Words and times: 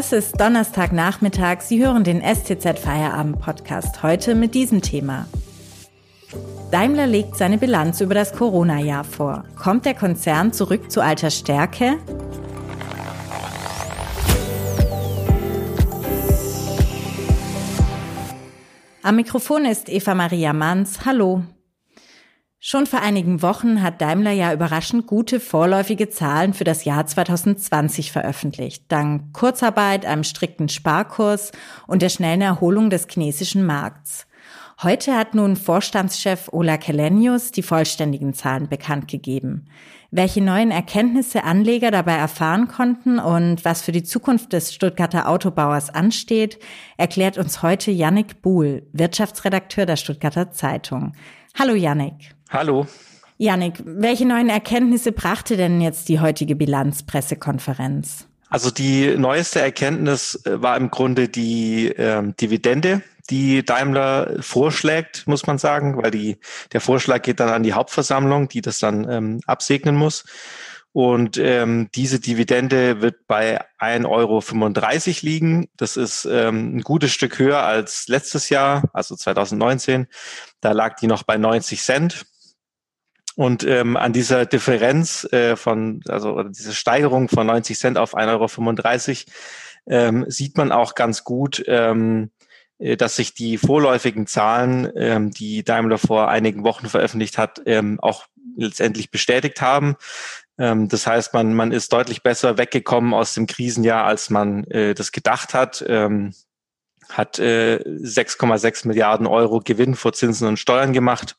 Es 0.00 0.12
ist 0.12 0.40
Donnerstagnachmittag. 0.40 1.60
Sie 1.60 1.84
hören 1.84 2.04
den 2.04 2.22
STZ 2.22 2.78
Feierabend 2.78 3.38
Podcast 3.38 4.02
heute 4.02 4.34
mit 4.34 4.54
diesem 4.54 4.80
Thema. 4.80 5.26
Daimler 6.70 7.06
legt 7.06 7.36
seine 7.36 7.58
Bilanz 7.58 8.00
über 8.00 8.14
das 8.14 8.32
Corona-Jahr 8.32 9.04
vor. 9.04 9.44
Kommt 9.56 9.84
der 9.84 9.92
Konzern 9.92 10.54
zurück 10.54 10.90
zu 10.90 11.02
alter 11.02 11.28
Stärke? 11.28 11.98
Am 19.02 19.16
Mikrofon 19.16 19.66
ist 19.66 19.90
Eva 19.90 20.14
Maria 20.14 20.54
Manns. 20.54 21.04
Hallo. 21.04 21.42
Schon 22.62 22.84
vor 22.84 23.00
einigen 23.00 23.40
Wochen 23.40 23.80
hat 23.80 24.02
Daimler 24.02 24.32
ja 24.32 24.52
überraschend 24.52 25.06
gute 25.06 25.40
vorläufige 25.40 26.10
Zahlen 26.10 26.52
für 26.52 26.64
das 26.64 26.84
Jahr 26.84 27.06
2020 27.06 28.12
veröffentlicht, 28.12 28.84
dank 28.88 29.32
Kurzarbeit, 29.32 30.04
einem 30.04 30.24
strikten 30.24 30.68
Sparkurs 30.68 31.52
und 31.86 32.02
der 32.02 32.10
schnellen 32.10 32.42
Erholung 32.42 32.90
des 32.90 33.06
chinesischen 33.10 33.64
Markts. 33.64 34.26
Heute 34.82 35.16
hat 35.16 35.34
nun 35.34 35.56
Vorstandschef 35.56 36.50
Ola 36.52 36.76
Kelenius 36.76 37.50
die 37.50 37.62
vollständigen 37.62 38.34
Zahlen 38.34 38.68
bekannt 38.68 39.08
gegeben. 39.08 39.64
Welche 40.10 40.42
neuen 40.42 40.70
Erkenntnisse 40.70 41.44
Anleger 41.44 41.90
dabei 41.90 42.16
erfahren 42.16 42.68
konnten 42.68 43.18
und 43.18 43.64
was 43.64 43.80
für 43.80 43.92
die 43.92 44.02
Zukunft 44.02 44.52
des 44.52 44.74
Stuttgarter 44.74 45.30
Autobauers 45.30 45.88
ansteht, 45.88 46.58
erklärt 46.98 47.38
uns 47.38 47.62
heute 47.62 47.90
Yannick 47.90 48.42
Buhl, 48.42 48.86
Wirtschaftsredakteur 48.92 49.86
der 49.86 49.96
Stuttgarter 49.96 50.50
Zeitung. 50.50 51.14
Hallo 51.58 51.74
Yannick. 51.74 52.34
Hallo. 52.50 52.86
Janik, 53.38 53.74
welche 53.84 54.26
neuen 54.26 54.50
Erkenntnisse 54.50 55.12
brachte 55.12 55.56
denn 55.56 55.80
jetzt 55.80 56.08
die 56.08 56.20
heutige 56.20 56.56
Bilanzpressekonferenz? 56.56 58.26
Also 58.48 58.72
die 58.72 59.16
neueste 59.16 59.60
Erkenntnis 59.60 60.34
äh, 60.44 60.60
war 60.60 60.76
im 60.76 60.90
Grunde 60.90 61.28
die 61.28 61.86
ähm, 61.96 62.34
Dividende, 62.36 63.02
die 63.30 63.64
Daimler 63.64 64.42
vorschlägt, 64.42 65.28
muss 65.28 65.46
man 65.46 65.58
sagen, 65.58 66.02
weil 66.02 66.10
die, 66.10 66.38
der 66.72 66.80
Vorschlag 66.80 67.22
geht 67.22 67.38
dann 67.38 67.48
an 67.48 67.62
die 67.62 67.72
Hauptversammlung, 67.72 68.48
die 68.48 68.60
das 68.60 68.80
dann 68.80 69.08
ähm, 69.08 69.40
absegnen 69.46 69.94
muss. 69.94 70.24
Und 70.92 71.38
ähm, 71.38 71.88
diese 71.94 72.18
Dividende 72.18 73.00
wird 73.00 73.28
bei 73.28 73.60
1,35 73.78 74.06
Euro 74.08 74.42
liegen. 75.22 75.68
Das 75.76 75.96
ist 75.96 76.24
ähm, 76.24 76.76
ein 76.76 76.80
gutes 76.80 77.12
Stück 77.12 77.38
höher 77.38 77.62
als 77.62 78.08
letztes 78.08 78.48
Jahr, 78.48 78.82
also 78.92 79.14
2019. 79.14 80.08
Da 80.60 80.72
lag 80.72 80.96
die 80.96 81.06
noch 81.06 81.22
bei 81.22 81.36
90 81.36 81.80
Cent. 81.80 82.26
Und 83.40 83.64
ähm, 83.64 83.96
an 83.96 84.12
dieser 84.12 84.44
Differenz 84.44 85.24
äh, 85.32 85.56
von, 85.56 86.02
also 86.08 86.34
oder 86.34 86.50
diese 86.50 86.74
Steigerung 86.74 87.30
von 87.30 87.46
90 87.46 87.78
Cent 87.78 87.96
auf 87.96 88.14
1,35 88.14 88.28
Euro 88.28 89.34
ähm, 89.86 90.26
sieht 90.28 90.58
man 90.58 90.72
auch 90.72 90.94
ganz 90.94 91.24
gut, 91.24 91.64
ähm, 91.66 92.32
äh, 92.78 92.98
dass 92.98 93.16
sich 93.16 93.32
die 93.32 93.56
vorläufigen 93.56 94.26
Zahlen, 94.26 94.92
ähm, 94.94 95.30
die 95.30 95.64
Daimler 95.64 95.96
vor 95.96 96.28
einigen 96.28 96.64
Wochen 96.64 96.90
veröffentlicht 96.90 97.38
hat, 97.38 97.62
ähm, 97.64 97.98
auch 98.00 98.26
letztendlich 98.58 99.10
bestätigt 99.10 99.62
haben. 99.62 99.96
Ähm, 100.58 100.90
das 100.90 101.06
heißt, 101.06 101.32
man, 101.32 101.54
man 101.54 101.72
ist 101.72 101.94
deutlich 101.94 102.22
besser 102.22 102.58
weggekommen 102.58 103.14
aus 103.14 103.32
dem 103.32 103.46
Krisenjahr, 103.46 104.04
als 104.04 104.28
man 104.28 104.64
äh, 104.64 104.92
das 104.92 105.12
gedacht 105.12 105.54
hat. 105.54 105.82
Ähm, 105.88 106.34
hat 107.08 107.38
äh, 107.38 107.82
6,6 107.86 108.86
Milliarden 108.86 109.26
Euro 109.26 109.60
Gewinn 109.60 109.94
vor 109.94 110.12
Zinsen 110.12 110.46
und 110.46 110.58
Steuern 110.58 110.92
gemacht 110.92 111.36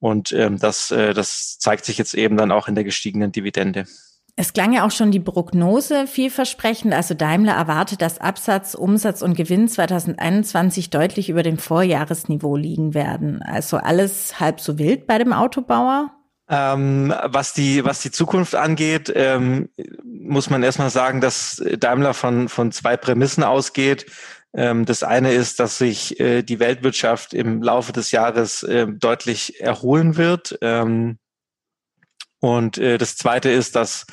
und 0.00 0.32
ähm, 0.32 0.58
das, 0.58 0.90
äh, 0.90 1.14
das 1.14 1.58
zeigt 1.58 1.84
sich 1.84 1.98
jetzt 1.98 2.14
eben 2.14 2.36
dann 2.36 2.52
auch 2.52 2.68
in 2.68 2.74
der 2.74 2.84
gestiegenen 2.84 3.32
Dividende. 3.32 3.86
Es 4.40 4.52
klang 4.52 4.72
ja 4.72 4.86
auch 4.86 4.92
schon 4.92 5.10
die 5.10 5.18
Prognose 5.18 6.06
vielversprechend. 6.06 6.94
Also 6.94 7.14
Daimler 7.14 7.54
erwartet, 7.54 8.00
dass 8.02 8.20
Absatz, 8.20 8.74
Umsatz 8.74 9.20
und 9.20 9.36
Gewinn 9.36 9.66
2021 9.66 10.90
deutlich 10.90 11.28
über 11.28 11.42
dem 11.42 11.58
Vorjahresniveau 11.58 12.54
liegen 12.56 12.94
werden. 12.94 13.42
Also 13.42 13.78
alles 13.78 14.38
halb 14.38 14.60
so 14.60 14.78
wild 14.78 15.08
bei 15.08 15.18
dem 15.18 15.32
Autobauer? 15.32 16.12
Ähm, 16.48 17.12
was 17.24 17.52
die 17.52 17.84
was 17.84 18.00
die 18.00 18.12
Zukunft 18.12 18.54
angeht, 18.54 19.12
ähm, 19.14 19.70
muss 20.04 20.48
man 20.48 20.62
erstmal 20.62 20.90
sagen, 20.90 21.20
dass 21.20 21.60
Daimler 21.78 22.14
von 22.14 22.48
von 22.48 22.70
zwei 22.70 22.96
Prämissen 22.96 23.42
ausgeht. 23.42 24.06
Ähm, 24.54 24.86
das 24.86 25.02
eine 25.02 25.32
ist, 25.32 25.60
dass 25.60 25.78
sich 25.78 26.18
äh, 26.20 26.42
die 26.42 26.58
Weltwirtschaft 26.58 27.34
im 27.34 27.62
Laufe 27.62 27.92
des 27.92 28.10
Jahres 28.12 28.62
äh, 28.62 28.86
deutlich 28.88 29.60
erholen 29.60 30.16
wird. 30.16 30.58
Ähm, 30.62 31.18
und 32.40 32.78
äh, 32.78 32.98
das 32.98 33.16
zweite 33.16 33.50
ist, 33.50 33.76
dass 33.76 34.06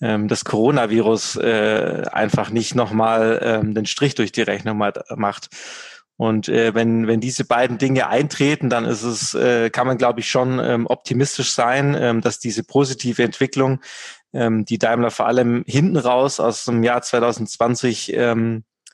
ähm, 0.00 0.28
das 0.28 0.44
Coronavirus 0.44 1.38
einfach 1.38 2.50
nicht 2.50 2.74
nochmal 2.74 3.62
den 3.64 3.86
Strich 3.86 4.14
durch 4.14 4.30
die 4.30 4.42
Rechnung 4.42 4.78
macht. 4.78 5.48
Und 6.16 6.48
wenn, 6.48 7.06
wenn 7.06 7.20
diese 7.20 7.44
beiden 7.44 7.78
Dinge 7.78 8.08
eintreten, 8.08 8.70
dann 8.70 8.84
ist 8.84 9.02
es, 9.02 9.36
kann 9.72 9.86
man, 9.86 9.98
glaube 9.98 10.20
ich, 10.20 10.30
schon 10.30 10.60
optimistisch 10.86 11.52
sein, 11.52 12.20
dass 12.22 12.38
diese 12.38 12.62
positive 12.62 13.24
Entwicklung, 13.24 13.80
die 14.32 14.78
Daimler 14.78 15.10
vor 15.10 15.26
allem 15.26 15.64
hinten 15.66 15.96
raus 15.96 16.38
aus 16.38 16.64
dem 16.64 16.84
Jahr 16.84 17.02
2020 17.02 18.14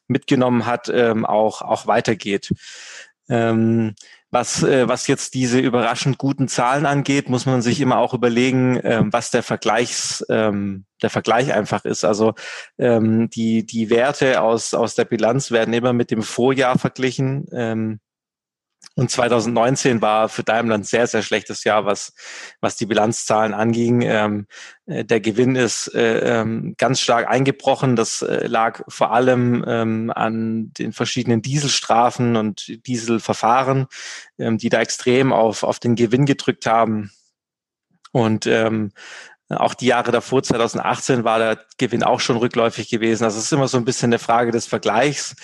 mitgenommen 0.08 0.66
hat, 0.66 0.88
ähm, 0.88 1.24
auch, 1.24 1.62
auch 1.62 1.86
weitergeht. 1.86 2.52
Ähm, 3.28 3.94
was, 4.34 4.64
äh, 4.64 4.88
was 4.88 5.06
jetzt 5.06 5.34
diese 5.34 5.60
überraschend 5.60 6.18
guten 6.18 6.48
Zahlen 6.48 6.86
angeht, 6.86 7.28
muss 7.28 7.46
man 7.46 7.62
sich 7.62 7.80
immer 7.80 7.98
auch 7.98 8.14
überlegen, 8.14 8.80
ähm, 8.82 9.12
was 9.12 9.30
der 9.30 9.44
Vergleichs, 9.44 10.26
ähm, 10.28 10.86
der 11.02 11.10
Vergleich 11.10 11.54
einfach 11.54 11.84
ist. 11.84 12.04
Also 12.04 12.34
ähm, 12.76 13.30
die, 13.30 13.64
die 13.64 13.90
Werte 13.90 14.42
aus, 14.42 14.74
aus 14.74 14.96
der 14.96 15.04
Bilanz 15.04 15.52
werden 15.52 15.72
immer 15.72 15.92
mit 15.92 16.10
dem 16.10 16.22
Vorjahr 16.22 16.78
verglichen. 16.78 17.46
Ähm, 17.52 18.00
und 18.96 19.10
2019 19.10 20.00
war 20.02 20.28
für 20.28 20.44
Daimler 20.44 20.76
ein 20.76 20.84
sehr, 20.84 21.06
sehr 21.06 21.22
schlechtes 21.22 21.64
Jahr, 21.64 21.84
was, 21.84 22.12
was 22.60 22.76
die 22.76 22.86
Bilanzzahlen 22.86 23.52
anging. 23.52 24.02
Ähm, 24.02 24.46
äh, 24.86 25.04
der 25.04 25.20
Gewinn 25.20 25.56
ist 25.56 25.92
äh, 25.94 26.40
ähm, 26.40 26.74
ganz 26.78 27.00
stark 27.00 27.28
eingebrochen. 27.28 27.96
Das 27.96 28.22
äh, 28.22 28.46
lag 28.46 28.82
vor 28.88 29.12
allem 29.12 29.64
ähm, 29.66 30.12
an 30.14 30.72
den 30.78 30.92
verschiedenen 30.92 31.42
Dieselstrafen 31.42 32.36
und 32.36 32.86
Dieselverfahren, 32.86 33.86
ähm, 34.38 34.58
die 34.58 34.68
da 34.68 34.80
extrem 34.80 35.32
auf, 35.32 35.64
auf 35.64 35.80
den 35.80 35.96
Gewinn 35.96 36.24
gedrückt 36.24 36.66
haben. 36.66 37.10
Und 38.12 38.46
ähm, 38.46 38.92
auch 39.54 39.74
die 39.74 39.86
Jahre 39.86 40.12
davor, 40.12 40.42
2018, 40.42 41.24
war 41.24 41.38
der 41.38 41.58
Gewinn 41.78 42.02
auch 42.02 42.20
schon 42.20 42.36
rückläufig 42.36 42.88
gewesen. 42.88 43.24
Also 43.24 43.38
es 43.38 43.44
ist 43.44 43.52
immer 43.52 43.68
so 43.68 43.78
ein 43.78 43.84
bisschen 43.84 44.08
eine 44.08 44.18
Frage 44.18 44.50
des 44.50 44.66
Vergleichs. 44.66 45.36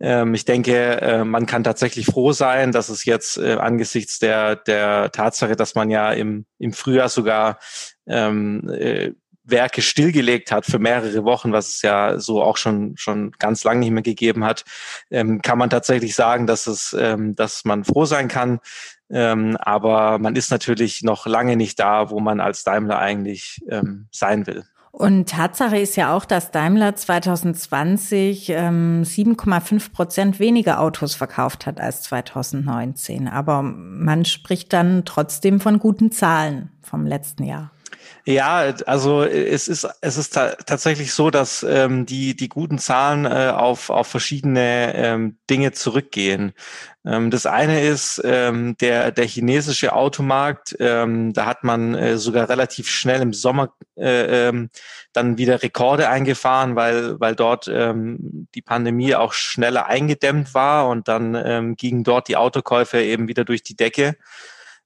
Ähm, 0.00 0.34
ich 0.34 0.44
denke, 0.44 1.00
äh, 1.00 1.24
man 1.24 1.46
kann 1.46 1.64
tatsächlich 1.64 2.06
froh 2.06 2.32
sein, 2.32 2.72
dass 2.72 2.88
es 2.88 3.04
jetzt 3.04 3.38
äh, 3.38 3.54
angesichts 3.54 4.18
der, 4.18 4.56
der 4.56 5.10
Tatsache, 5.12 5.56
dass 5.56 5.74
man 5.74 5.90
ja 5.90 6.12
im, 6.12 6.46
im 6.58 6.72
Frühjahr 6.72 7.08
sogar 7.08 7.58
ähm, 8.06 8.68
äh, 8.70 9.12
Werke 9.50 9.82
stillgelegt 9.82 10.52
hat 10.52 10.66
für 10.66 10.78
mehrere 10.78 11.24
Wochen, 11.24 11.52
was 11.52 11.68
es 11.68 11.82
ja 11.82 12.18
so 12.18 12.42
auch 12.42 12.56
schon 12.56 12.96
schon 12.96 13.32
ganz 13.38 13.64
lange 13.64 13.80
nicht 13.80 13.90
mehr 13.90 14.02
gegeben 14.02 14.44
hat, 14.44 14.64
ähm, 15.10 15.42
kann 15.42 15.58
man 15.58 15.70
tatsächlich 15.70 16.14
sagen, 16.14 16.46
dass 16.46 16.66
es, 16.66 16.96
ähm, 16.98 17.34
dass 17.34 17.64
man 17.64 17.84
froh 17.84 18.04
sein 18.04 18.28
kann, 18.28 18.60
ähm, 19.10 19.56
aber 19.58 20.18
man 20.18 20.36
ist 20.36 20.50
natürlich 20.50 21.02
noch 21.02 21.26
lange 21.26 21.56
nicht 21.56 21.78
da, 21.80 22.10
wo 22.10 22.20
man 22.20 22.40
als 22.40 22.64
Daimler 22.64 22.98
eigentlich 22.98 23.60
ähm, 23.68 24.08
sein 24.10 24.46
will. 24.46 24.64
Und 24.90 25.28
Tatsache 25.28 25.78
ist 25.78 25.96
ja 25.96 26.12
auch, 26.12 26.24
dass 26.24 26.50
Daimler 26.50 26.96
2020 26.96 28.48
ähm, 28.48 29.02
7,5 29.04 29.92
Prozent 29.92 30.40
weniger 30.40 30.80
Autos 30.80 31.14
verkauft 31.14 31.66
hat 31.66 31.80
als 31.80 32.02
2019. 32.02 33.28
Aber 33.28 33.62
man 33.62 34.24
spricht 34.24 34.72
dann 34.72 35.04
trotzdem 35.04 35.60
von 35.60 35.78
guten 35.78 36.10
Zahlen 36.10 36.70
vom 36.82 37.06
letzten 37.06 37.44
Jahr. 37.44 37.70
Ja, 38.26 38.74
also 38.84 39.22
es 39.22 39.68
ist 39.68 39.88
es 40.02 40.18
ist 40.18 40.34
ta 40.34 40.54
tatsächlich 40.66 41.14
so, 41.14 41.30
dass 41.30 41.62
ähm, 41.62 42.04
die 42.04 42.36
die 42.36 42.50
guten 42.50 42.78
Zahlen 42.78 43.24
äh, 43.24 43.52
auf 43.54 43.88
auf 43.88 44.06
verschiedene 44.06 44.94
ähm, 44.94 45.38
Dinge 45.48 45.72
zurückgehen. 45.72 46.52
Ähm, 47.06 47.30
das 47.30 47.46
eine 47.46 47.80
ist 47.80 48.20
ähm, 48.24 48.76
der 48.78 49.12
der 49.12 49.24
chinesische 49.26 49.94
Automarkt. 49.94 50.76
Ähm, 50.78 51.32
da 51.32 51.46
hat 51.46 51.64
man 51.64 51.94
äh, 51.94 52.18
sogar 52.18 52.50
relativ 52.50 52.90
schnell 52.90 53.22
im 53.22 53.32
Sommer 53.32 53.72
äh, 53.96 54.48
ähm, 54.48 54.68
dann 55.14 55.38
wieder 55.38 55.62
Rekorde 55.62 56.10
eingefahren, 56.10 56.76
weil 56.76 57.18
weil 57.20 57.34
dort 57.34 57.66
ähm, 57.72 58.46
die 58.54 58.62
Pandemie 58.62 59.14
auch 59.14 59.32
schneller 59.32 59.86
eingedämmt 59.86 60.52
war 60.52 60.88
und 60.88 61.08
dann 61.08 61.34
ähm, 61.34 61.76
gingen 61.76 62.04
dort 62.04 62.28
die 62.28 62.36
Autokäufe 62.36 63.00
eben 63.00 63.26
wieder 63.26 63.46
durch 63.46 63.62
die 63.62 63.76
Decke. 63.76 64.16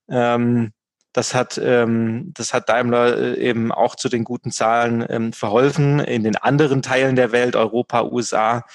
Ähm, 0.09 0.71
das 1.13 1.35
hat, 1.35 1.59
ähm, 1.63 2.31
das 2.33 2.53
hat 2.53 2.69
Daimler 2.69 3.17
äh, 3.17 3.39
eben 3.39 3.71
auch 3.71 3.95
zu 3.95 4.09
den 4.09 4.23
guten 4.23 4.51
Zahlen 4.51 5.05
ähm, 5.07 5.31
verholfen. 5.31 5.99
In 5.99 6.23
den 6.23 6.35
anderen 6.35 6.81
Teilen 6.81 7.15
der 7.15 7.31
Welt, 7.31 7.55
Europa, 7.55 8.03
USA, 8.03 8.65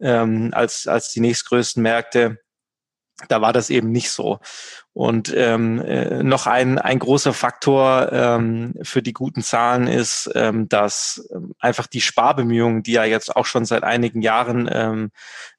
ähm, 0.00 0.50
als, 0.52 0.86
als 0.86 1.12
die 1.12 1.20
nächstgrößten 1.20 1.82
Märkte, 1.82 2.38
Da 3.26 3.40
war 3.40 3.52
das 3.52 3.68
eben 3.68 3.90
nicht 3.90 4.12
so. 4.12 4.38
Und 4.92 5.32
ähm, 5.36 5.80
äh, 5.80 6.22
noch 6.22 6.46
ein, 6.46 6.78
ein 6.78 7.00
großer 7.00 7.32
Faktor 7.32 8.12
ähm, 8.12 8.74
für 8.82 9.02
die 9.02 9.12
guten 9.12 9.42
Zahlen 9.42 9.88
ist, 9.88 10.30
ähm, 10.36 10.68
dass 10.68 11.28
ähm, 11.34 11.52
einfach 11.58 11.88
die 11.88 12.00
Sparbemühungen, 12.00 12.84
die 12.84 12.92
ja 12.92 13.04
jetzt 13.04 13.34
auch 13.34 13.46
schon 13.46 13.64
seit 13.64 13.82
einigen 13.82 14.22
Jahren 14.22 14.68
ähm, 14.72 15.10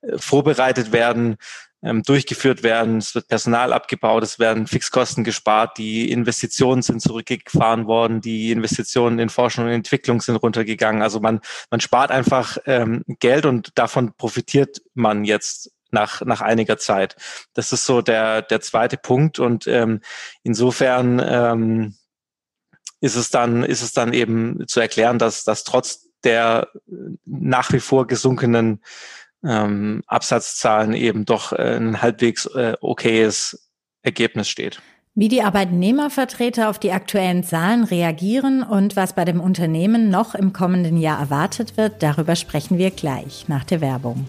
äh, 0.01 0.17
vorbereitet 0.17 0.93
werden, 0.93 1.35
ähm, 1.81 2.03
durchgeführt 2.03 2.63
werden. 2.63 2.97
Es 2.97 3.15
wird 3.15 3.27
Personal 3.27 3.73
abgebaut, 3.73 4.23
es 4.23 4.39
werden 4.39 4.67
Fixkosten 4.67 5.23
gespart, 5.23 5.77
die 5.77 6.11
Investitionen 6.11 6.81
sind 6.81 7.01
zurückgefahren 7.01 7.87
worden, 7.87 8.21
die 8.21 8.51
Investitionen 8.51 9.19
in 9.19 9.29
Forschung 9.29 9.65
und 9.65 9.71
Entwicklung 9.71 10.21
sind 10.21 10.35
runtergegangen. 10.35 11.01
Also 11.01 11.19
man, 11.19 11.39
man 11.69 11.79
spart 11.79 12.11
einfach 12.11 12.57
ähm, 12.65 13.03
Geld 13.19 13.45
und 13.45 13.77
davon 13.77 14.13
profitiert 14.17 14.81
man 14.93 15.23
jetzt 15.23 15.71
nach, 15.91 16.21
nach 16.21 16.41
einiger 16.41 16.77
Zeit. 16.77 17.15
Das 17.53 17.71
ist 17.71 17.85
so 17.85 18.01
der, 18.01 18.41
der 18.41 18.61
zweite 18.61 18.97
Punkt 18.97 19.39
und 19.39 19.67
ähm, 19.67 20.01
insofern 20.43 21.21
ähm, 21.23 21.95
ist 23.01 23.15
es 23.15 23.29
dann, 23.29 23.63
ist 23.63 23.81
es 23.81 23.93
dann 23.93 24.13
eben 24.13 24.67
zu 24.67 24.79
erklären, 24.79 25.19
dass, 25.19 25.43
dass 25.43 25.63
trotz 25.63 26.09
der 26.23 26.67
nach 27.25 27.71
wie 27.71 27.79
vor 27.79 28.07
gesunkenen 28.07 28.83
ähm, 29.43 30.03
Absatzzahlen 30.07 30.93
eben 30.93 31.25
doch 31.25 31.53
äh, 31.53 31.77
ein 31.77 32.01
halbwegs 32.01 32.45
äh, 32.45 32.75
okayes 32.81 33.69
Ergebnis 34.01 34.49
steht. 34.49 34.81
Wie 35.15 35.27
die 35.27 35.41
Arbeitnehmervertreter 35.41 36.69
auf 36.69 36.79
die 36.79 36.91
aktuellen 36.91 37.43
Zahlen 37.43 37.83
reagieren 37.83 38.63
und 38.63 38.95
was 38.95 39.13
bei 39.13 39.25
dem 39.25 39.41
Unternehmen 39.41 40.09
noch 40.09 40.35
im 40.35 40.53
kommenden 40.53 40.97
Jahr 40.97 41.19
erwartet 41.19 41.75
wird, 41.77 42.03
darüber 42.03 42.35
sprechen 42.35 42.77
wir 42.77 42.91
gleich 42.91 43.47
nach 43.47 43.65
der 43.65 43.81
Werbung. 43.81 44.27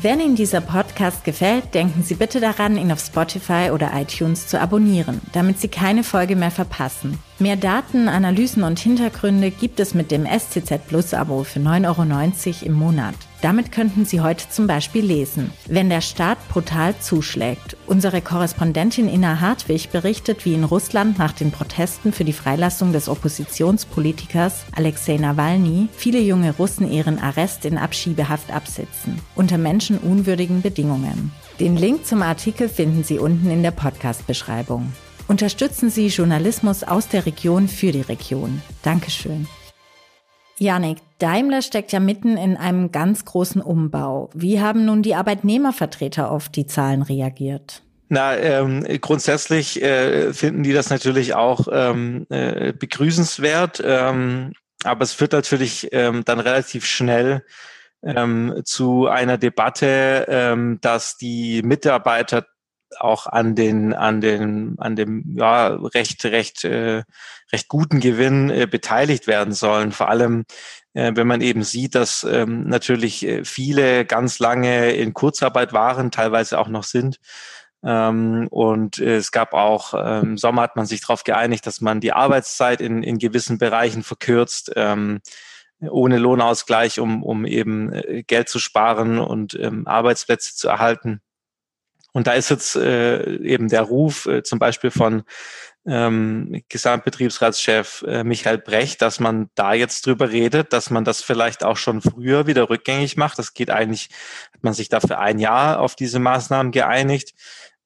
Wenn 0.00 0.20
Ihnen 0.20 0.36
dieser 0.36 0.60
Podcast 0.60 1.24
gefällt, 1.24 1.74
denken 1.74 2.04
Sie 2.04 2.14
bitte 2.14 2.38
daran, 2.38 2.76
ihn 2.76 2.92
auf 2.92 3.00
Spotify 3.00 3.70
oder 3.72 3.90
iTunes 3.94 4.46
zu 4.46 4.60
abonnieren, 4.60 5.20
damit 5.32 5.58
Sie 5.58 5.66
keine 5.66 6.04
Folge 6.04 6.36
mehr 6.36 6.52
verpassen. 6.52 7.18
Mehr 7.40 7.56
Daten, 7.56 8.08
Analysen 8.08 8.62
und 8.62 8.78
Hintergründe 8.78 9.50
gibt 9.50 9.80
es 9.80 9.94
mit 9.94 10.12
dem 10.12 10.24
SCZ 10.24 10.86
Plus 10.86 11.14
Abo 11.14 11.42
für 11.42 11.58
9,90 11.58 11.82
Euro 11.88 12.66
im 12.66 12.72
Monat. 12.74 13.16
Damit 13.40 13.70
könnten 13.70 14.04
Sie 14.04 14.20
heute 14.20 14.48
zum 14.50 14.66
Beispiel 14.66 15.04
lesen, 15.04 15.52
wenn 15.66 15.88
der 15.88 16.00
Staat 16.00 16.38
brutal 16.48 16.98
zuschlägt. 16.98 17.76
Unsere 17.86 18.20
Korrespondentin 18.20 19.08
Inna 19.08 19.40
Hartwig 19.40 19.90
berichtet, 19.90 20.44
wie 20.44 20.54
in 20.54 20.64
Russland 20.64 21.18
nach 21.18 21.32
den 21.32 21.52
Protesten 21.52 22.12
für 22.12 22.24
die 22.24 22.32
Freilassung 22.32 22.92
des 22.92 23.08
Oppositionspolitikers 23.08 24.64
Alexei 24.74 25.18
Nawalny 25.18 25.88
viele 25.96 26.18
junge 26.18 26.52
Russen 26.56 26.90
ihren 26.90 27.20
Arrest 27.20 27.64
in 27.64 27.78
Abschiebehaft 27.78 28.52
absitzen, 28.52 29.20
unter 29.36 29.56
menschenunwürdigen 29.56 30.60
Bedingungen. 30.60 31.30
Den 31.60 31.76
Link 31.76 32.06
zum 32.06 32.22
Artikel 32.22 32.68
finden 32.68 33.04
Sie 33.04 33.18
unten 33.18 33.50
in 33.50 33.62
der 33.62 33.70
Podcast-Beschreibung. 33.70 34.92
Unterstützen 35.28 35.90
Sie 35.90 36.08
Journalismus 36.08 36.82
aus 36.82 37.06
der 37.06 37.26
Region 37.26 37.68
für 37.68 37.92
die 37.92 38.00
Region. 38.00 38.62
Dankeschön. 38.82 39.46
Janik, 40.58 40.98
Daimler 41.18 41.62
steckt 41.62 41.92
ja 41.92 42.00
mitten 42.00 42.36
in 42.36 42.56
einem 42.56 42.92
ganz 42.92 43.24
großen 43.24 43.60
Umbau. 43.60 44.30
Wie 44.34 44.60
haben 44.60 44.84
nun 44.84 45.02
die 45.02 45.14
Arbeitnehmervertreter 45.14 46.30
auf 46.30 46.48
die 46.48 46.66
Zahlen 46.66 47.02
reagiert? 47.02 47.82
Na, 48.08 48.36
ähm, 48.36 48.84
grundsätzlich 49.00 49.82
äh, 49.82 50.32
finden 50.32 50.62
die 50.62 50.72
das 50.72 50.88
natürlich 50.88 51.34
auch 51.34 51.68
ähm, 51.70 52.26
äh, 52.30 52.72
begrüßenswert, 52.72 53.82
ähm, 53.84 54.52
aber 54.84 55.02
es 55.02 55.12
führt 55.12 55.32
natürlich 55.32 55.88
ähm, 55.92 56.24
dann 56.24 56.40
relativ 56.40 56.86
schnell 56.86 57.44
ähm, 58.02 58.62
zu 58.64 59.08
einer 59.08 59.36
Debatte, 59.36 60.26
ähm, 60.28 60.78
dass 60.80 61.16
die 61.18 61.62
Mitarbeiter 61.62 62.46
auch 62.98 63.26
an 63.26 63.54
den 63.54 63.92
an 63.94 64.20
den 64.20 64.76
an 64.78 64.96
dem 64.96 65.36
ja 65.36 65.68
recht 65.68 66.24
recht 66.24 66.64
äh, 66.64 67.02
recht 67.52 67.68
guten 67.68 68.00
Gewinn 68.00 68.50
äh, 68.50 68.66
beteiligt 68.66 69.26
werden 69.26 69.52
sollen. 69.52 69.92
Vor 69.92 70.08
allem 70.08 70.44
äh, 70.94 71.12
wenn 71.14 71.26
man 71.26 71.40
eben 71.40 71.62
sieht, 71.62 71.94
dass 71.94 72.24
ähm, 72.24 72.68
natürlich 72.68 73.26
äh, 73.26 73.44
viele 73.44 74.04
ganz 74.04 74.38
lange 74.38 74.92
in 74.92 75.14
Kurzarbeit 75.14 75.72
waren, 75.72 76.10
teilweise 76.10 76.58
auch 76.58 76.68
noch 76.68 76.84
sind. 76.84 77.18
Ähm, 77.84 78.48
und 78.50 78.98
äh, 78.98 79.16
es 79.16 79.30
gab 79.30 79.54
auch 79.54 79.94
äh, 79.94 80.20
im 80.20 80.36
Sommer 80.36 80.62
hat 80.62 80.76
man 80.76 80.86
sich 80.86 81.00
darauf 81.00 81.22
geeinigt, 81.24 81.66
dass 81.66 81.80
man 81.80 82.00
die 82.00 82.12
Arbeitszeit 82.12 82.80
in, 82.80 83.02
in 83.02 83.18
gewissen 83.18 83.58
Bereichen 83.58 84.02
verkürzt. 84.02 84.72
Ähm, 84.74 85.20
ohne 85.80 86.18
Lohnausgleich, 86.18 86.98
um, 86.98 87.22
um 87.22 87.46
eben 87.46 87.92
äh, 87.92 88.24
Geld 88.26 88.48
zu 88.48 88.58
sparen 88.58 89.18
und 89.18 89.54
ähm, 89.54 89.86
Arbeitsplätze 89.86 90.56
zu 90.56 90.68
erhalten. 90.68 91.20
Und 92.12 92.26
da 92.26 92.32
ist 92.32 92.48
jetzt 92.50 92.76
äh, 92.76 93.36
eben 93.36 93.68
der 93.68 93.82
Ruf 93.82 94.26
äh, 94.26 94.42
zum 94.42 94.58
Beispiel 94.58 94.90
von 94.90 95.24
ähm, 95.86 96.62
Gesamtbetriebsratschef 96.68 98.04
äh, 98.06 98.24
Michael 98.24 98.58
Brecht, 98.58 99.00
dass 99.02 99.20
man 99.20 99.50
da 99.54 99.72
jetzt 99.72 100.06
drüber 100.06 100.30
redet, 100.30 100.72
dass 100.72 100.90
man 100.90 101.04
das 101.04 101.22
vielleicht 101.22 101.64
auch 101.64 101.76
schon 101.76 102.02
früher 102.02 102.46
wieder 102.46 102.68
rückgängig 102.68 103.16
macht. 103.16 103.38
Das 103.38 103.54
geht 103.54 103.70
eigentlich, 103.70 104.10
hat 104.52 104.62
man 104.62 104.74
sich 104.74 104.88
dafür 104.88 105.18
ein 105.18 105.38
Jahr 105.38 105.80
auf 105.80 105.96
diese 105.96 106.18
Maßnahmen 106.18 106.72
geeinigt. 106.72 107.34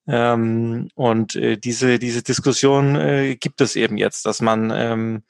Ähm, 0.08 0.88
und 0.94 1.36
äh, 1.36 1.56
diese, 1.56 1.98
diese 1.98 2.22
Diskussion 2.22 2.96
äh, 2.96 3.36
gibt 3.36 3.60
es 3.60 3.76
eben 3.76 3.96
jetzt, 3.96 4.26
dass 4.26 4.40
man 4.40 4.72
ähm, 4.74 5.22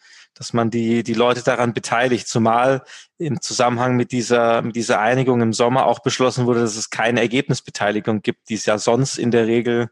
dass 0.42 0.52
man 0.52 0.70
die, 0.70 1.04
die 1.04 1.14
Leute 1.14 1.44
daran 1.44 1.72
beteiligt, 1.72 2.26
zumal 2.26 2.82
im 3.16 3.40
Zusammenhang 3.40 3.94
mit 3.94 4.10
dieser, 4.10 4.60
mit 4.62 4.74
dieser 4.74 4.98
Einigung 4.98 5.40
im 5.40 5.52
Sommer 5.52 5.86
auch 5.86 6.00
beschlossen 6.00 6.46
wurde, 6.46 6.62
dass 6.62 6.74
es 6.74 6.90
keine 6.90 7.20
Ergebnisbeteiligung 7.20 8.22
gibt, 8.22 8.48
die 8.48 8.54
es 8.54 8.66
ja 8.66 8.76
sonst 8.76 9.18
in 9.18 9.30
der 9.30 9.46
Regel 9.46 9.88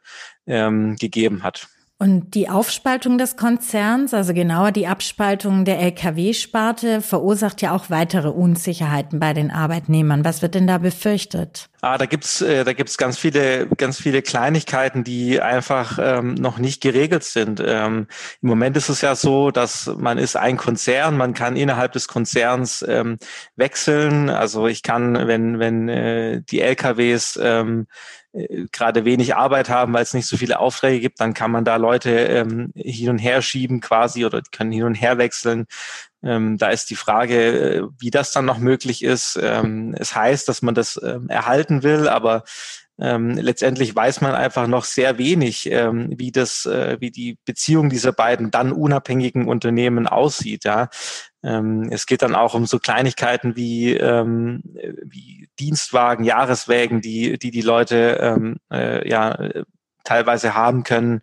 ähm, 0.48 0.96
gegeben 0.96 1.44
hat. 1.44 1.68
Und 2.02 2.34
die 2.34 2.48
Aufspaltung 2.48 3.18
des 3.18 3.36
Konzerns, 3.36 4.14
also 4.14 4.32
genauer 4.32 4.72
die 4.72 4.86
Abspaltung 4.86 5.66
der 5.66 5.80
Lkw-Sparte, 5.80 7.02
verursacht 7.02 7.60
ja 7.60 7.72
auch 7.72 7.90
weitere 7.90 8.28
Unsicherheiten 8.28 9.20
bei 9.20 9.34
den 9.34 9.50
Arbeitnehmern. 9.50 10.24
Was 10.24 10.40
wird 10.40 10.54
denn 10.54 10.66
da 10.66 10.78
befürchtet? 10.78 11.68
Ah, 11.82 11.98
da 11.98 12.06
gibt's 12.06 12.40
äh, 12.40 12.64
da 12.64 12.72
gibt's 12.72 12.96
ganz 12.96 13.18
viele 13.18 13.66
ganz 13.66 13.98
viele 13.98 14.22
Kleinigkeiten, 14.22 15.04
die 15.04 15.42
einfach 15.42 15.98
ähm, 16.00 16.34
noch 16.34 16.58
nicht 16.58 16.82
geregelt 16.82 17.24
sind. 17.24 17.62
Ähm, 17.64 18.06
Im 18.40 18.48
Moment 18.48 18.78
ist 18.78 18.88
es 18.88 19.02
ja 19.02 19.14
so, 19.14 19.50
dass 19.50 19.90
man 19.98 20.16
ist 20.16 20.36
ein 20.36 20.56
Konzern, 20.56 21.18
man 21.18 21.34
kann 21.34 21.56
innerhalb 21.56 21.92
des 21.92 22.08
Konzerns 22.08 22.82
ähm, 22.88 23.18
wechseln. 23.56 24.30
Also 24.30 24.66
ich 24.66 24.82
kann, 24.82 25.26
wenn 25.26 25.58
wenn 25.58 25.90
äh, 25.90 26.40
die 26.42 26.62
LKWs 26.62 27.38
ähm, 27.42 27.86
äh, 28.32 28.66
gerade 28.72 29.04
wenig 29.04 29.36
Arbeit 29.36 29.68
haben, 29.68 29.92
weil 29.92 30.02
es 30.02 30.14
nicht 30.14 30.26
so 30.26 30.36
viele 30.36 30.58
Aufträge 30.60 31.00
gibt, 31.00 31.20
dann 31.20 31.34
kann 31.34 31.50
man 31.50 31.64
da 31.64 31.76
Leute 31.76 32.10
ähm, 32.10 32.72
hin 32.74 33.10
und 33.10 33.18
her 33.18 33.42
schieben 33.42 33.80
quasi 33.80 34.24
oder 34.24 34.40
die 34.42 34.50
können 34.50 34.72
hin 34.72 34.84
und 34.84 34.94
her 34.94 35.18
wechseln. 35.18 35.66
Ähm, 36.22 36.58
da 36.58 36.68
ist 36.70 36.90
die 36.90 36.96
Frage, 36.96 37.36
äh, 37.36 37.82
wie 37.98 38.10
das 38.10 38.32
dann 38.32 38.44
noch 38.44 38.58
möglich 38.58 39.02
ist. 39.02 39.38
Ähm, 39.42 39.94
es 39.98 40.14
heißt, 40.14 40.48
dass 40.48 40.62
man 40.62 40.74
das 40.74 41.00
ähm, 41.02 41.28
erhalten 41.28 41.82
will, 41.82 42.08
aber 42.08 42.44
ähm, 43.00 43.30
letztendlich 43.30 43.96
weiß 43.96 44.20
man 44.20 44.34
einfach 44.34 44.66
noch 44.66 44.84
sehr 44.84 45.16
wenig, 45.16 45.70
ähm, 45.70 46.12
wie 46.16 46.32
das, 46.32 46.66
äh, 46.66 46.98
wie 47.00 47.10
die 47.10 47.38
Beziehung 47.46 47.88
dieser 47.88 48.12
beiden 48.12 48.50
dann 48.50 48.72
unabhängigen 48.72 49.48
Unternehmen 49.48 50.06
aussieht. 50.06 50.64
Ja, 50.64 50.90
es 51.42 52.04
geht 52.04 52.20
dann 52.20 52.34
auch 52.34 52.52
um 52.52 52.66
so 52.66 52.78
Kleinigkeiten 52.78 53.56
wie, 53.56 53.96
ähm, 53.96 54.60
wie 55.02 55.48
Dienstwagen, 55.58 56.24
Jahreswägen, 56.24 57.00
die 57.00 57.38
die, 57.38 57.50
die 57.50 57.62
Leute 57.62 58.18
ähm, 58.20 58.56
äh, 58.70 59.08
ja 59.08 59.50
teilweise 60.04 60.54
haben 60.54 60.84
können. 60.84 61.22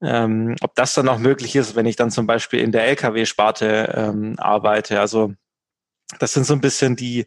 Ähm, 0.00 0.56
ob 0.62 0.74
das 0.74 0.94
dann 0.94 1.06
noch 1.06 1.18
möglich 1.18 1.54
ist, 1.54 1.76
wenn 1.76 1.86
ich 1.86 1.96
dann 1.96 2.10
zum 2.10 2.26
Beispiel 2.26 2.60
in 2.60 2.72
der 2.72 2.86
Lkw-Sparte 2.86 3.92
ähm, 3.94 4.34
arbeite. 4.38 5.00
Also 5.00 5.34
das 6.18 6.32
sind 6.32 6.44
so 6.44 6.54
ein 6.54 6.60
bisschen 6.60 6.96
die 6.96 7.26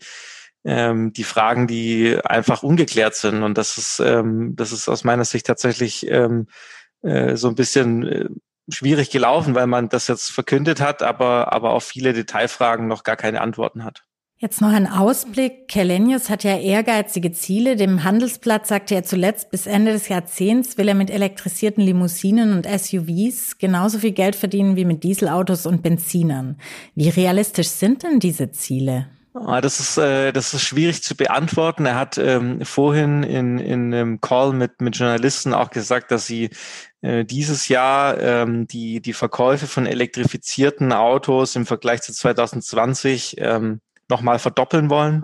ähm, 0.65 1.13
die 1.13 1.24
Fragen, 1.24 1.67
die 1.67 2.17
einfach 2.24 2.63
ungeklärt 2.63 3.15
sind. 3.15 3.44
Und 3.44 3.58
das 3.58 3.77
ist, 3.77 4.00
ähm, 4.00 4.55
das 4.55 4.72
ist 4.72 4.89
aus 4.89 5.03
meiner 5.03 5.25
Sicht 5.25 5.46
tatsächlich 5.46 6.10
ähm, 6.10 6.48
äh, 7.03 7.36
so 7.36 7.48
ein 7.48 7.55
bisschen 7.55 8.08
äh, 8.08 8.29
schwierig 8.69 9.10
gelaufen, 9.10 9.55
weil 9.55 9.67
man 9.67 9.89
das 9.89 10.07
jetzt 10.07 10.31
verkündet 10.31 10.81
hat, 10.81 11.03
aber, 11.03 11.53
aber 11.53 11.72
auf 11.72 11.84
viele 11.84 12.13
Detailfragen 12.13 12.88
noch 12.88 13.03
gar 13.03 13.15
keine 13.15 13.41
Antworten 13.41 13.84
hat. 13.84 14.03
Jetzt 14.38 14.60
noch 14.60 14.74
ein 14.74 14.88
Ausblick. 14.88 15.69
Kellenius 15.69 16.29
hat 16.29 16.43
ja 16.43 16.57
ehrgeizige 16.57 17.31
Ziele. 17.31 17.77
Dem 17.77 18.03
Handelsblatt 18.03 18.67
sagte 18.67 18.93
er 18.93 19.03
zuletzt, 19.03 19.50
bis 19.50 19.65
Ende 19.65 19.93
des 19.93 20.10
Jahrzehnts 20.10 20.77
will 20.77 20.89
er 20.89 20.93
mit 20.93 21.10
elektrisierten 21.10 21.81
Limousinen 21.81 22.51
und 22.51 22.67
SUVs 22.67 23.57
genauso 23.60 23.98
viel 23.98 24.12
Geld 24.12 24.36
verdienen 24.36 24.75
wie 24.75 24.84
mit 24.84 25.03
Dieselautos 25.03 25.65
und 25.65 25.84
Benzinern. 25.84 26.57
Wie 26.95 27.07
realistisch 27.07 27.69
sind 27.69 28.03
denn 28.03 28.19
diese 28.19 28.51
Ziele? 28.51 29.07
Ah, 29.34 29.60
das 29.60 29.81
ist, 29.81 29.98
äh, 29.98 30.31
das 30.31 30.53
ist 30.53 30.62
schwierig 30.62 31.03
zu 31.03 31.15
beantworten. 31.15 31.86
Er 31.86 31.95
hat 31.95 32.17
ähm, 32.17 32.62
vorhin 32.63 33.24
in, 33.24 33.57
in 33.57 33.93
einem 33.93 34.22
Call 34.22 34.53
mit, 34.53 34.79
mit 34.79 34.95
Journalisten 34.95 35.53
auch 35.53 35.72
gesagt, 35.72 36.12
dass 36.12 36.25
sie 36.25 36.51
dieses 37.25 37.67
Jahr 37.67 38.19
ähm, 38.19 38.67
die, 38.67 39.01
die 39.01 39.13
Verkäufe 39.13 39.67
von 39.67 39.85
elektrifizierten 39.85 40.91
Autos 40.91 41.55
im 41.55 41.65
Vergleich 41.65 42.01
zu 42.01 42.13
2020 42.13 43.35
ähm, 43.38 43.81
nochmal 44.09 44.39
verdoppeln 44.39 44.89
wollen. 44.89 45.24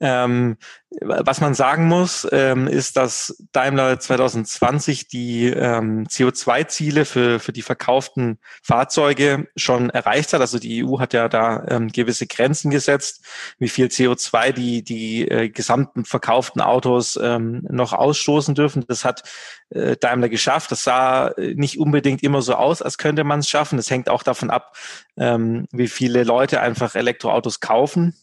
Ähm, 0.00 0.56
was 1.00 1.40
man 1.40 1.54
sagen 1.54 1.86
muss, 1.86 2.26
ähm, 2.32 2.66
ist, 2.66 2.96
dass 2.96 3.36
Daimler 3.52 3.98
2020 3.98 5.08
die 5.08 5.46
ähm, 5.46 6.06
CO2-Ziele 6.06 7.04
für, 7.04 7.40
für 7.40 7.52
die 7.52 7.62
verkauften 7.62 8.38
Fahrzeuge 8.62 9.48
schon 9.56 9.90
erreicht 9.90 10.32
hat. 10.32 10.40
Also 10.40 10.58
die 10.58 10.84
EU 10.84 10.98
hat 11.00 11.12
ja 11.12 11.28
da 11.28 11.64
ähm, 11.68 11.88
gewisse 11.88 12.26
Grenzen 12.26 12.70
gesetzt, 12.70 13.24
wie 13.58 13.68
viel 13.68 13.86
CO2 13.86 14.52
die, 14.52 14.82
die 14.82 15.28
äh, 15.28 15.48
gesamten 15.50 16.04
verkauften 16.04 16.62
Autos 16.62 17.18
ähm, 17.20 17.66
noch 17.68 17.92
ausstoßen 17.92 18.54
dürfen. 18.54 18.84
Das 18.88 19.04
hat 19.04 19.24
äh, 19.70 19.96
Daimler 19.96 20.28
geschafft. 20.28 20.70
Das 20.70 20.84
sah 20.84 21.34
nicht 21.36 21.78
unbedingt 21.78 22.22
immer 22.22 22.40
so 22.40 22.54
aus, 22.54 22.82
als 22.82 22.98
könnte 22.98 23.24
man 23.24 23.40
es 23.40 23.48
schaffen. 23.48 23.76
Das 23.76 23.90
hängt 23.90 24.08
auch 24.08 24.22
davon 24.22 24.50
ab, 24.50 24.76
ähm, 25.16 25.66
wie 25.70 25.88
viele 25.88 26.24
Leute 26.24 26.60
einfach 26.60 26.94
Elektroautos 26.94 27.60
kaufen. 27.60 28.14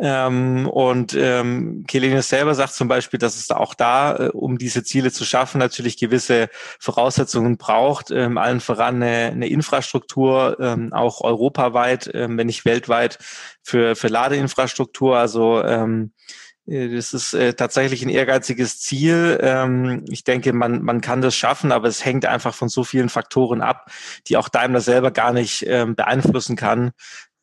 Ähm, 0.00 0.68
und 0.68 1.14
ähm, 1.14 1.84
Kelenius 1.88 2.28
selber 2.28 2.54
sagt 2.54 2.74
zum 2.74 2.86
Beispiel, 2.86 3.18
dass 3.18 3.36
es 3.36 3.50
auch 3.50 3.74
da, 3.74 4.16
äh, 4.16 4.28
um 4.28 4.56
diese 4.56 4.84
Ziele 4.84 5.10
zu 5.10 5.24
schaffen, 5.24 5.58
natürlich 5.58 5.96
gewisse 5.96 6.48
Voraussetzungen 6.78 7.56
braucht, 7.56 8.12
ähm, 8.12 8.38
allen 8.38 8.60
voran 8.60 9.02
eine, 9.02 9.32
eine 9.32 9.48
Infrastruktur, 9.48 10.56
ähm, 10.60 10.92
auch 10.92 11.22
europaweit, 11.22 12.10
ähm, 12.14 12.38
wenn 12.38 12.46
nicht 12.46 12.64
weltweit, 12.64 13.18
für, 13.62 13.96
für 13.96 14.08
Ladeinfrastruktur. 14.08 15.18
Also 15.18 15.64
ähm, 15.64 16.12
äh, 16.68 16.94
das 16.94 17.12
ist 17.12 17.34
äh, 17.34 17.54
tatsächlich 17.54 18.02
ein 18.02 18.08
ehrgeiziges 18.08 18.78
Ziel. 18.80 19.38
Ähm, 19.42 20.04
ich 20.10 20.22
denke, 20.22 20.52
man, 20.52 20.82
man 20.82 21.00
kann 21.00 21.22
das 21.22 21.34
schaffen, 21.34 21.72
aber 21.72 21.88
es 21.88 22.04
hängt 22.04 22.24
einfach 22.26 22.54
von 22.54 22.68
so 22.68 22.84
vielen 22.84 23.08
Faktoren 23.08 23.62
ab, 23.62 23.90
die 24.28 24.36
auch 24.36 24.48
Daimler 24.48 24.80
selber 24.80 25.10
gar 25.10 25.32
nicht 25.32 25.64
ähm, 25.66 25.96
beeinflussen 25.96 26.54
kann, 26.54 26.92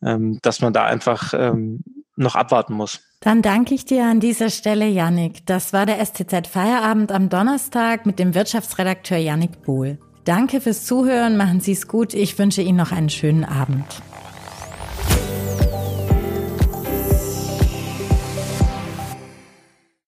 ähm, 0.01 0.39
dass 0.41 0.61
man 0.61 0.71
da 0.71 0.85
einfach 0.85 1.33
ähm, 1.35 1.83
noch 2.15 2.35
abwarten 2.35 2.73
muss. 2.73 3.01
Dann 3.19 3.41
danke 3.41 3.73
ich 3.73 3.85
dir 3.85 4.05
an 4.05 4.19
dieser 4.19 4.49
Stelle, 4.49 4.87
Yannick. 4.87 5.45
Das 5.45 5.73
war 5.73 5.85
der 5.85 6.03
STZ 6.05 6.47
Feierabend 6.47 7.11
am 7.11 7.29
Donnerstag 7.29 8.05
mit 8.05 8.19
dem 8.19 8.35
Wirtschaftsredakteur 8.35 9.17
Yannick 9.17 9.63
Bohl. 9.63 9.97
Danke 10.25 10.61
fürs 10.61 10.85
Zuhören, 10.85 11.37
machen 11.37 11.59
Sie 11.59 11.73
es 11.73 11.87
gut. 11.87 12.13
Ich 12.13 12.37
wünsche 12.37 12.61
Ihnen 12.61 12.77
noch 12.77 12.91
einen 12.91 13.09
schönen 13.09 13.45
Abend. 13.45 13.85